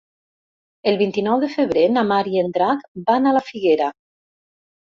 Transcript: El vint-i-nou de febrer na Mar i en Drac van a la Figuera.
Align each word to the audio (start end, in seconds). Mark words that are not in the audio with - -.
El 0.91 0.97
vint-i-nou 1.01 1.43
de 1.43 1.49
febrer 1.57 1.83
na 1.97 2.05
Mar 2.13 2.21
i 2.31 2.41
en 2.45 2.49
Drac 2.57 2.81
van 3.11 3.29
a 3.29 3.35
la 3.39 3.47
Figuera. 3.51 3.93